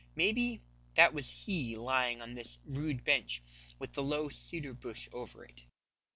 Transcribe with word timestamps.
Maybe 0.15 0.61
that 0.95 1.13
was 1.13 1.29
he 1.29 1.77
lying 1.77 2.23
on 2.23 2.33
this 2.33 2.57
rude 2.65 3.03
bench 3.03 3.43
with 3.77 3.93
the 3.93 4.01
low 4.01 4.29
cedar 4.29 4.73
bush 4.73 5.07
over 5.13 5.43
it. 5.45 5.63